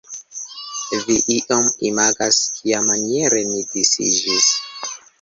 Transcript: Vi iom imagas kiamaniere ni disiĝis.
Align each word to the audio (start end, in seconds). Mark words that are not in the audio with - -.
Vi 1.03 1.17
iom 1.35 1.69
imagas 1.91 2.41
kiamaniere 2.57 3.47
ni 3.55 3.63
disiĝis. 3.79 4.53